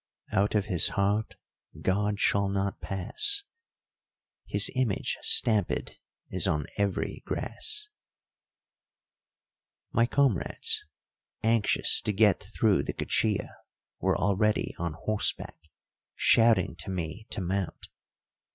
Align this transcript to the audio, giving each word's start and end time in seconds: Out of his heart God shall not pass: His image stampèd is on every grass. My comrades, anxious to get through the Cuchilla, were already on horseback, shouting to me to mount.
Out 0.31 0.55
of 0.55 0.65
his 0.65 0.87
heart 0.97 1.35
God 1.79 2.19
shall 2.19 2.49
not 2.49 2.81
pass: 2.81 3.43
His 4.47 4.71
image 4.73 5.19
stampèd 5.23 5.91
is 6.31 6.47
on 6.47 6.65
every 6.75 7.21
grass. 7.27 7.87
My 9.91 10.07
comrades, 10.07 10.87
anxious 11.43 12.01
to 12.01 12.13
get 12.13 12.41
through 12.43 12.81
the 12.81 12.93
Cuchilla, 12.93 13.51
were 13.99 14.17
already 14.17 14.73
on 14.79 14.93
horseback, 14.93 15.59
shouting 16.15 16.75
to 16.77 16.89
me 16.89 17.27
to 17.29 17.39
mount. 17.41 17.87